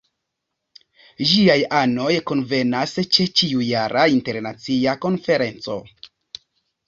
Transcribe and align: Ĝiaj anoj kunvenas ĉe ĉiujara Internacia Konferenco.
Ĝiaj 1.31 1.57
anoj 1.79 2.15
kunvenas 2.31 2.95
ĉe 3.17 3.27
ĉiujara 3.41 4.05
Internacia 4.15 4.95
Konferenco. 5.05 5.77